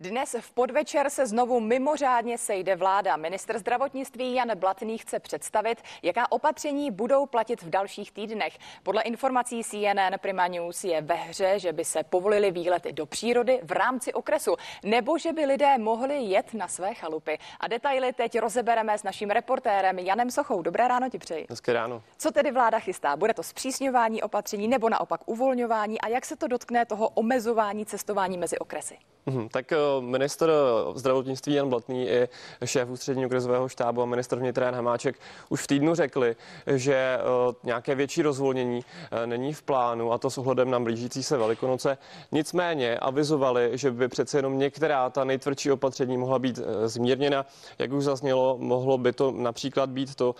[0.00, 3.16] Dnes v podvečer se znovu mimořádně sejde vláda.
[3.16, 8.58] Minister zdravotnictví Jan Blatný chce představit, jaká opatření budou platit v dalších týdnech.
[8.82, 13.60] Podle informací CNN Prima News je ve hře, že by se povolili výlety do přírody
[13.62, 17.38] v rámci okresu, nebo že by lidé mohli jet na své chalupy.
[17.60, 20.62] A detaily teď rozebereme s naším reportérem Janem Sochou.
[20.62, 21.46] Dobré ráno ti přeji.
[21.50, 22.02] Hezké ráno.
[22.18, 23.16] Co tedy vláda chystá?
[23.16, 26.00] Bude to zpřísňování opatření nebo naopak uvolňování?
[26.00, 28.98] A jak se to dotkne toho omezování cestování mezi okresy?
[29.26, 30.50] Hmm, tak minister
[30.94, 32.28] zdravotnictví Jan Blatný i
[32.64, 35.16] šéf ústředního krizového štábu a minister vnitra Jan Hamáček
[35.48, 37.20] už v týdnu řekli, že eh,
[37.64, 41.98] nějaké větší rozvolnění eh, není v plánu a to s ohledem na blížící se Velikonoce.
[42.32, 47.46] Nicméně avizovali, že by přece jenom některá ta nejtvrdší opatření mohla být eh, zmírněna.
[47.78, 50.34] Jak už zaznělo, mohlo by to například být to,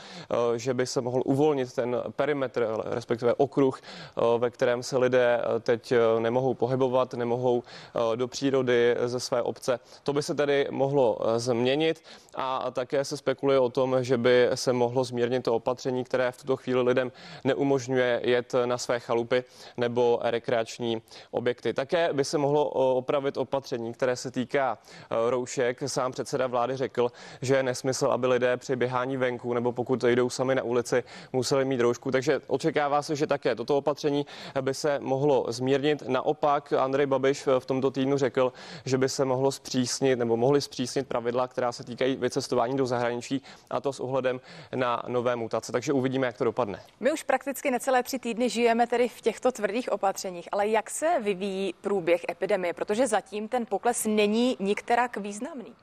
[0.57, 3.81] že by se mohl uvolnit ten perimetr, respektive okruh,
[4.39, 7.63] ve kterém se lidé teď nemohou pohybovat, nemohou
[8.15, 9.81] do přírody ze své obce.
[10.03, 12.03] To by se tedy mohlo eh, změnit
[12.35, 16.37] a také se spekuluje o tom, že by se mohlo zmírnit to opatření, které v
[16.37, 17.13] tuto chvíli lidem
[17.45, 19.45] neumožňuje jet na své chalupy
[19.77, 21.73] nebo rekreační objekty.
[21.73, 25.83] Také by se mohlo opravit opatření, které se týká eh, roušek.
[25.87, 30.31] Sám předseda vlády řekl, že je nesmysl, aby lidé při běhání venku nebo pokud jdou
[30.31, 32.11] sami na ulici, museli mít roušku.
[32.11, 34.27] Takže očekává se, že také toto opatření
[34.61, 36.03] by se mohlo zmírnit.
[36.09, 38.53] Naopak Andrej Babiš v tomto týdnu řekl,
[38.85, 43.43] že by se mohlo zpřísnit nebo mohli zpřísnit pravidla, která se týkají vycestování do zahraničí
[43.71, 44.41] a to s ohledem
[44.75, 45.73] na nové mutace.
[45.73, 46.83] Takže uvidíme, jak to dopadne.
[47.01, 51.09] My už prakticky necelé tři týdny žijeme tedy v těchto tvrdých opatřeních, ale jak se
[51.21, 55.75] vyvíjí průběh epidemie, protože zatím ten pokles není nikterak významný.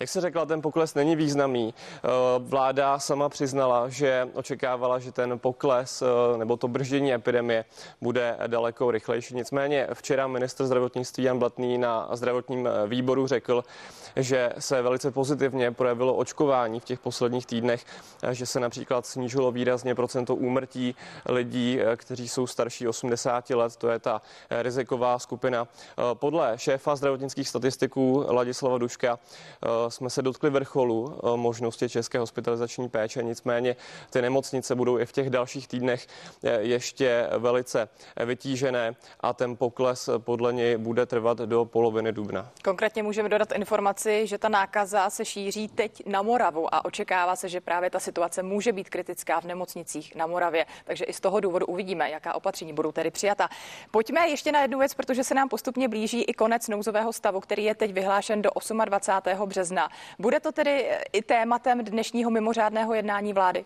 [0.00, 1.74] Jak se řekla, ten pokles není významný.
[1.74, 7.64] Eh, vláda sama přiznala, že očekávala, že ten pokles eh, nebo to brždění epidemie
[8.00, 9.34] bude daleko rychlejší.
[9.34, 13.64] Nicméně včera ministr zdravotnictví Jan Blatný na zdravotním eh, výboru řekl,
[14.16, 17.84] že se velice pozitivně projevilo očkování v těch posledních týdnech,
[18.32, 20.94] že se například snížilo výrazně procento úmrtí
[21.28, 25.68] lidí, kteří jsou starší 80 let, to je ta riziková skupina.
[26.14, 29.18] Podle šéfa zdravotnických statistiků Ladislava Duška
[29.88, 33.76] jsme se dotkli vrcholu eh, možnosti české hospitalizační péče, nicméně
[34.10, 36.06] ty nemocnice budou i v těch dalších týdnech
[36.44, 37.88] eh, ještě velice
[38.24, 42.50] vytížené a ten pokles podle něj bude trvat do poloviny dubna.
[42.64, 47.48] Konkrétně můžeme dodat informaci, že ta nákaza se šíří teď na Moravu a očekává se,
[47.48, 50.66] že právě ta situace může být kritická v nemocnicích na Moravě.
[50.84, 53.48] Takže i z toho důvodu uvidíme, jaká opatření budou tedy přijata.
[53.90, 57.64] Pojďme ještě na jednu věc, protože se nám postupně blíží i konec nouzového stavu, který
[57.64, 58.50] je teď vyhlášen do
[58.84, 59.48] 28.
[59.48, 59.88] března března.
[60.18, 63.64] Bude to tedy i tématem dnešního mimořádného jednání vlády?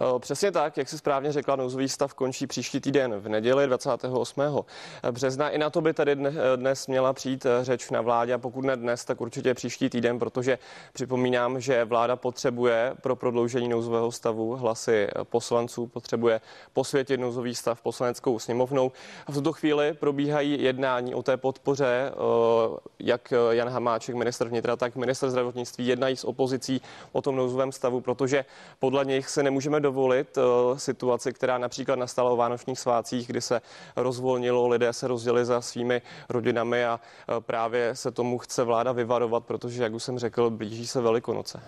[0.00, 4.64] Eh, přesně tak, jak si správně řekla, nouzový stav končí příští týden v neděli 28.
[5.10, 5.50] března.
[5.50, 6.16] I na to by tady
[6.56, 10.18] dnes měla přijít eh, řeč na vládě a pokud ne dnes, tak určitě příští týden,
[10.18, 10.58] protože
[10.92, 16.40] připomínám, že vláda potřebuje pro prodloužení nouzového stavu hlasy poslanců, potřebuje
[16.72, 18.92] posvětit nouzový stav poslaneckou sněmovnou.
[19.28, 24.96] V tuto chvíli probíhají jednání o té podpoře, eh, jak Jan Hamáček, minister vnitra, tak
[24.96, 26.80] minister zdravotnictví jednají s opozicí
[27.12, 28.44] o tom nouzovém stavu, protože
[28.78, 33.60] podle nich se nemůžeme dovolit eh, situaci, která například nastala o vánočních svácích, kdy se
[33.96, 39.44] rozvolnilo, lidé se rozdělili za svými rodinami a eh, právě se tomu chce vláda vyvarovat,
[39.44, 41.60] protože, jak už jsem řekl, blíží se Velikonoce.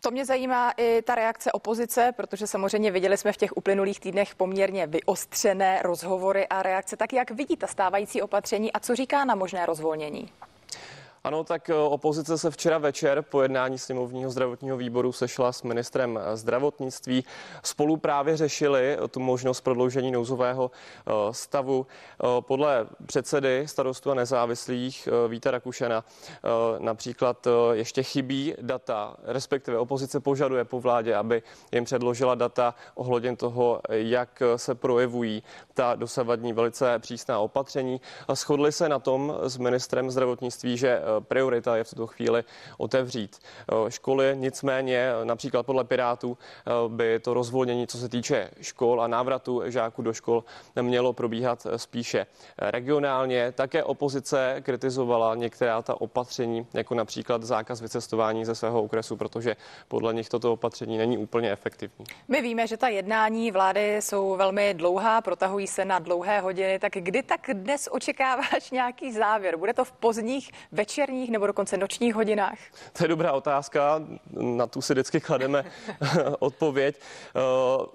[0.00, 4.34] To mě zajímá i ta reakce opozice, protože samozřejmě viděli jsme v těch uplynulých týdnech
[4.34, 6.96] poměrně vyostřené rozhovory a reakce.
[6.96, 10.30] Tak jak vidí ta stávající opatření a co říká na možné rozvolnění?
[11.26, 16.18] Ano, tak eh, opozice se včera večer po jednání sněmovního zdravotního výboru sešla s ministrem
[16.22, 17.24] eh, zdravotnictví.
[17.62, 21.86] Spolu právě řešili tu možnost prodloužení nouzového eh, stavu.
[22.40, 26.04] Podle předsedy starostu a nezávislých Víta Rakušena
[26.78, 33.80] například ještě chybí data, respektive opozice požaduje po vládě, aby jim předložila data ohledně toho,
[33.88, 35.42] jak se projevují
[35.74, 38.00] ta dosavadní velice přísná opatření.
[38.34, 42.44] Shodli se na tom s ministrem zdravotnictví, že priorita je v tuto chvíli
[42.78, 44.36] otevřít eh, školy.
[44.38, 50.02] Nicméně například podle Pirátů eh, by to rozvolnění, co se týče škol a návratu žáků
[50.02, 50.44] do škol,
[50.82, 52.26] mělo probíhat eh, spíše
[52.58, 53.52] regionálně.
[53.52, 59.56] Také opozice kritizovala některá ta opatření, jako například zákaz vycestování ze svého okresu, protože
[59.88, 62.04] podle nich toto opatření není úplně efektivní.
[62.28, 66.78] My víme, že ta jednání vlády jsou velmi dlouhá, protahují se na dlouhé hodiny.
[66.78, 69.56] Tak kdy tak dnes očekáváš nějaký závěr?
[69.56, 72.58] Bude to v pozdních večer večerních nebo dokonce nočních hodinách?
[72.92, 74.02] To je dobrá otázka,
[74.40, 75.64] na tu si vždycky klademe
[76.38, 77.00] odpověď.
[77.00, 77.40] Eh,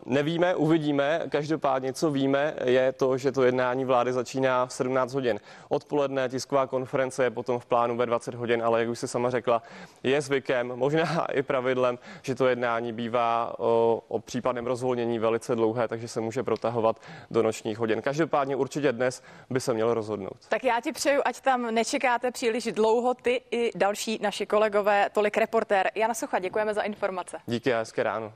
[0.06, 1.22] nevíme, uvidíme.
[1.30, 5.40] Každopádně, co víme, je to, že to jednání vlády začíná v 17 hodin.
[5.70, 9.30] Odpoledne tisková konference je potom v plánu ve 20 hodin, ale jak už si sama
[9.30, 9.62] řekla,
[10.04, 15.88] je zvykem, možná i pravidlem, že to jednání bývá o, o případném rozvolnění velice dlouhé,
[15.88, 18.02] takže se může protahovat do nočních hodin.
[18.02, 20.38] Každopádně určitě dnes by se mělo rozhodnout.
[20.50, 25.10] Tak já ti přeju, ať tam nečekáte příliš dlouho ty i další naši kolegové.
[25.10, 27.38] Tolik reportér Jana Socha, děkujeme za informace.
[27.46, 28.34] Díky a hezké ráno.